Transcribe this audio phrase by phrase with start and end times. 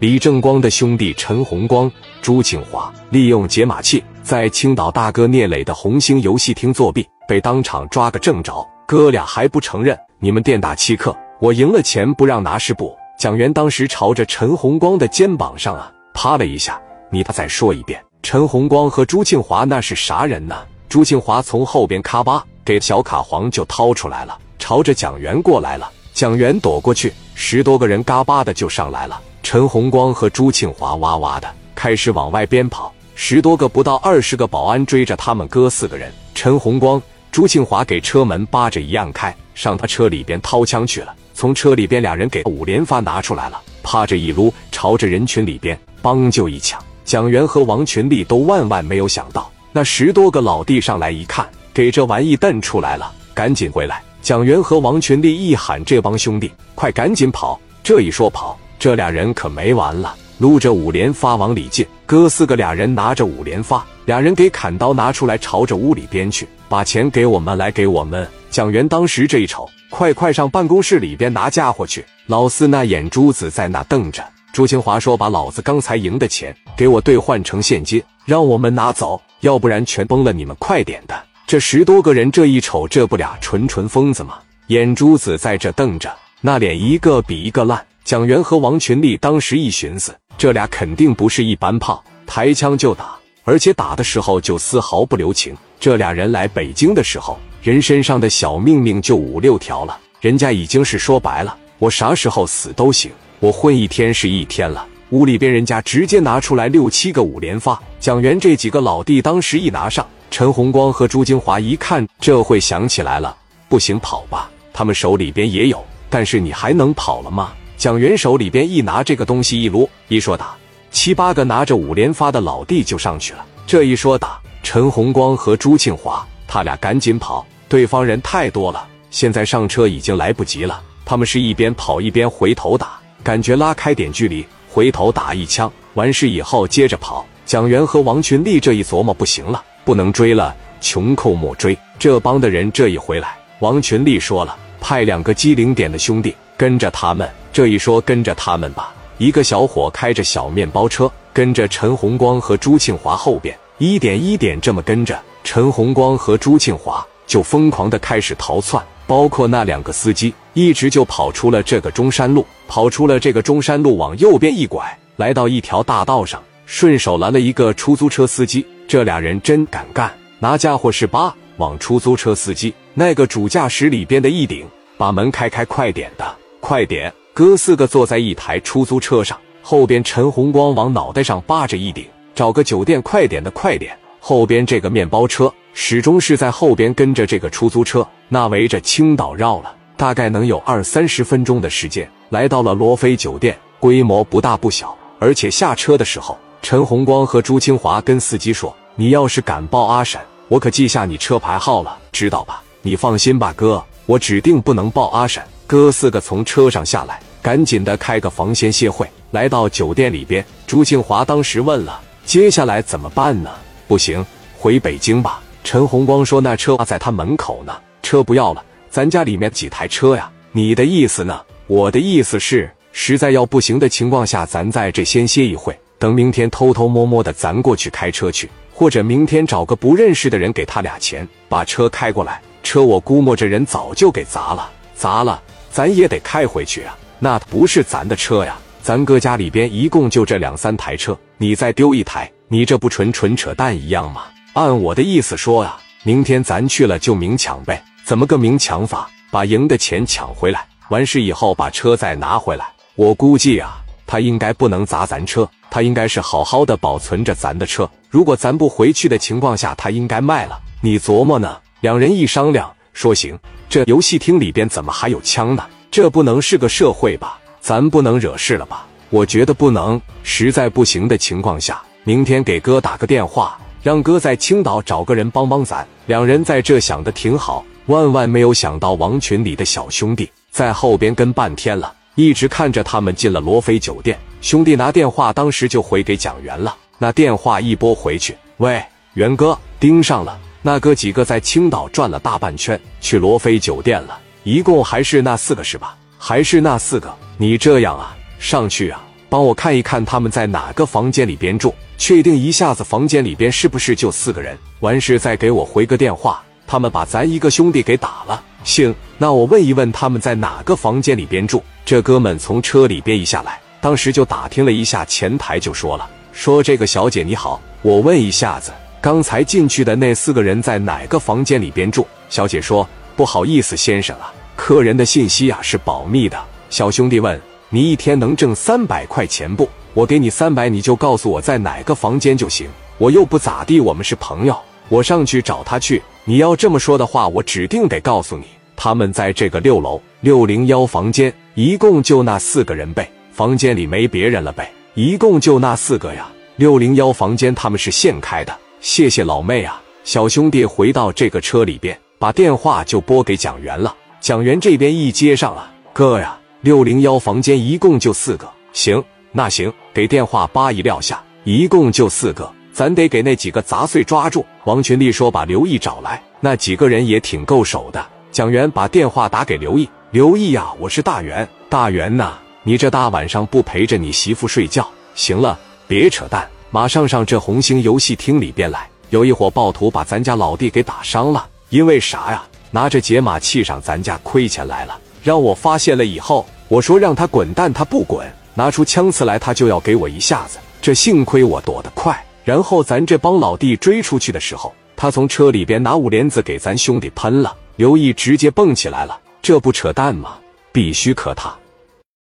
[0.00, 1.90] 李正光的兄弟陈洪光、
[2.22, 8.64] 朱庆华利用解码器在青岛大哥聂磊的红星游戏厅作弊，被当场抓个正着。
[8.86, 12.96] 哥俩还不承认，你们店打欺客，我赢了钱不让拿是不？
[13.18, 16.80] 蒋元当时朝着陈洪光的肩膀上啊啪了一下，
[17.10, 18.00] 你他再说一遍。
[18.22, 20.54] 陈洪光和朱庆华那是啥人呢？
[20.88, 25.90] 朱庆华从后边咔吧给小卡簧就掏出来了，朝着蒋元过来了。
[26.12, 29.20] 蒋元躲过去，十多个人嘎巴的就上来了。
[29.42, 36.12] 陈洪光和朱庆华哇哇的开始往外边跑，十多个不到二十个保安追着他们哥四个人。
[36.34, 37.00] 陈洪光、
[37.32, 41.14] 朱庆华给车门扒着一按开，上他车里边掏枪去了。
[41.34, 46.80] 从车里边俩人给五连发拿出来了，趴着一撸，朝着人群里边梆就一枪。
[47.04, 54.02] 蒋元和王群力都万万没有想到，那十多个老弟上来一看，给这玩意瞪出来了，赶紧回来。
[54.20, 61.84] 蒋元和王群力一喊：“这帮兄弟，快赶紧跑！”这一说跑，这俩人可没完了，撸着五连发往里进。
[62.06, 68.26] 哥四个俩人拿着五连发，俩人给砍刀拿出来，朝着屋里边去，把钱给我们，来给我们。
[68.50, 72.04] 蒋元当时这一瞅，快快上办公室里边拿家伙去！
[72.26, 74.24] 老四那眼珠子在那瞪着。
[74.52, 80.32] 朱清华说：“把老子刚才赢的钱给我兑换成现金，让我们拿走，要不然全崩了！
[80.32, 81.14] 你们快点的！”
[81.46, 84.38] 这十多个人这一瞅，这不俩纯纯疯子吗？
[84.68, 87.84] 眼珠子在这瞪着，那脸一个比一个烂。
[88.08, 93.14] 蒋元和王群力当时一寻思，这俩肯定不是一般炮，抬枪就打，
[93.44, 95.54] 而且打的时候就丝毫不留情。
[95.78, 104.86] 这俩人来北京的时候，人身上的小命命就五六条了，人家已经是说白了，我啥时候死都行，我混一天是一天了。
[105.10, 110.08] 屋里边人家直接拿出来六七个五连发，蒋元这几个老弟当时一拿上。
[110.30, 113.36] 陈洪光和朱金华一看，这会想起来了，
[113.68, 114.50] 不行，跑吧。
[114.72, 117.52] 他们手里边也有，但是你还能跑了吗？
[117.78, 120.56] 蒋元手里边一拿这个东西一撸，一说打，
[120.90, 123.46] 七八个拿着五连发的老弟就上去了。
[123.68, 130.82] 这一说打，陈洪光和朱庆华他俩赶紧跑，对方人太多了，现在上车已经来不及了。
[131.04, 137.24] 他们是一边跑一边回头打，感觉拉开点距离，回头打一枪，完事以后接着跑。
[137.46, 139.62] 蒋元和王群力这一琢磨，不行了。
[139.84, 141.78] 不能追了，穷寇莫追。
[141.96, 147.26] 这帮的人这一回来，王群力说了，派两个机灵点的兄弟跟着他们。
[147.58, 155.20] 这一说跟着他们吧，一个小伙开着小面包车，跟着陈红光和朱庆华后边，一点一点这么跟着。
[155.42, 168.64] 陈红光和朱庆华就疯狂的开始逃窜，包括那两个司机，一直就跑出了这个中山路，跑出了这个中山路，往右边一拐，来到一条大道上，顺手拦了一个出租车司机。
[168.86, 171.34] 这俩人真敢干，拿家伙是吧？
[171.56, 174.64] 往出租车司机那个主驾驶里边的一顶，
[174.96, 176.24] 把门开开，快点的，
[176.60, 177.12] 快点！
[177.38, 182.04] 哥四个坐在一台出租车上，后边陈红光往脑袋上扒着一顶，
[182.34, 183.96] 找个酒店，快点的，快点！
[184.18, 196.36] 后边这个面包车始终是在后边跟着这个出租车，那围着青岛绕了大概能有二三十分钟的时间，来到了罗非酒店，规模不大不小，而且下车的时候。
[196.60, 202.60] 陈红光和朱清华跟司机说：“你要是敢报阿婶，我可记下你车牌号了，知道吧？
[202.82, 210.44] 你放心吧，哥，我指定不能报阿婶。”哥四个从车上下来，赶紧的开个房先歇会，来到酒店里边。
[210.66, 213.50] 朱庆华当时问了：“接下来怎么办呢
[213.88, 214.22] ？”“不行，
[214.58, 220.30] 回北京吧。”陈洪光说：“那车在他门口呢，车不要了，咱家里面几台车呀？
[220.52, 221.40] 你的意思呢？
[221.68, 232.42] 我的意思是，实在要不行的情况下，咱在这先歇一会。”等明天偷偷摸摸的咱过去开车去，或者明天找个不认识的人给他俩钱，把车开过来。
[232.62, 236.94] 车我估摸着人早就给砸了，砸了咱也得开回去啊。
[237.18, 244.22] 那不是咱的车呀，咱哥家里边一共就这两三台车，你再丢一台，你这不纯纯扯淡一样吗？
[244.52, 247.82] 按我的意思说呀，明天咱去了就明抢呗。
[248.04, 249.10] 怎么个明抢法？
[249.30, 252.66] 把赢的钱抢回来，完事以后把车再拿回来。
[252.94, 253.84] 我估计啊。
[254.10, 257.86] 他应该不能砸咱车，他应该是好好的保存着咱的车。
[258.08, 260.58] 如果咱不回去的情况下，他应该卖了。
[260.80, 261.58] 你琢磨呢？
[261.82, 263.38] 两人一商量，说行。
[263.68, 265.62] 这游戏厅里边怎么还有枪呢？
[265.90, 267.38] 这不能是个社会吧？
[267.60, 268.86] 咱不能惹事了吧？
[269.10, 270.00] 我觉得不能。
[270.22, 275.86] 实在不行的情况下，明天给哥打个电话，让哥在青岛找个人帮帮咱。
[276.06, 281.92] 两人在这想的挺好，万万没有想到王群里的小兄弟在后边跟半天了。
[282.14, 286.76] 一直看着他们进了罗非酒店，兄弟拿电话，当时就回给蒋元了。
[286.98, 288.82] 那电话一拨回去，喂，
[289.14, 290.38] 元哥，盯上了。
[290.60, 294.18] 那哥几个在青岛转了大半圈，去罗非酒店了。
[294.48, 295.94] 一共还是那四个是吧？
[296.16, 297.14] 还是那四个？
[297.36, 298.98] 你这样啊，上去啊，
[299.28, 304.56] 帮我看一看他们在哪个房间里边住，确定一下子房间里边是不是就四个人。
[304.80, 308.42] 完事再给我回个电话，他们把咱一个兄弟给打了。
[308.64, 311.62] 行，那我问一问他们在哪个房间里边住。
[311.84, 326.36] 这哥们从车里边一下来，当时就打听了一下前台，就说了：“说这个小姐你好，我问一下子，刚才进去的那四个人在哪个房间里边住？”小姐说：“不好意思，先生啊，客人的信息啊是保密的。”
[326.68, 327.40] 小兄弟问。
[327.70, 329.68] 你一天能挣三百块钱不？
[329.92, 332.66] 我给你三百，你就告诉我在哪个房间就行。
[332.96, 334.58] 我又不咋地，我们是朋友，
[334.88, 336.02] 我上去找他去。
[336.24, 338.44] 你要这么说的话，我指定得告诉你，
[338.74, 343.06] 他们在这个六楼六零幺房间，一共就那四个人呗。
[343.32, 346.26] 房间里没别人了呗，一共就那四个呀。
[346.56, 348.58] 六零幺房间他们是现开的。
[348.80, 353.94] 谢谢老妹啊，小兄弟回到这个车里边，把电话就拨给蒋元了。
[354.20, 356.38] 蒋元这边一接上啊，哥呀。
[356.60, 364.44] 六零幺房间一共就四个，行，那行，给电话八一撂下，一共就四个，咱得给那几个杂碎抓住。
[364.64, 368.04] 王群力说：“把刘毅找来。”那几个人也挺够手的。
[368.32, 372.32] 蒋元把电话打给刘毅：“刘毅呀，我是大元，大元呐，
[372.64, 374.86] 你这大晚上不陪着你媳妇睡觉？
[375.14, 375.56] 行了，
[375.86, 378.90] 别扯淡，马上上这红星游戏厅里边来。
[379.10, 382.42] 有一伙暴徒把咱家老弟给打伤了，因为啥呀？
[382.70, 390.58] 拿着解码器上咱家亏钱来了。”让我发现了以后，我说让他滚蛋，他不滚，拿出枪刺来，他就要给我一下子。
[390.80, 397.54] 这幸亏我躲得快，然后咱这帮老弟追出去的时候，他从车里边拿五连子给咱兄弟喷了。
[397.76, 400.36] 刘毅直接蹦起来了，这不扯淡吗？
[400.72, 401.54] 必须可他。